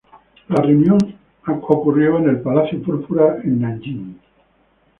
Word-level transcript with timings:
La 0.49 0.59
reunión 0.63 0.97
ocurrió 1.45 2.17
en 2.17 2.29
el 2.29 2.41
palacio 2.41 2.81
púrpura 2.81 3.37
en 3.43 3.61
Nanjing. 3.61 4.19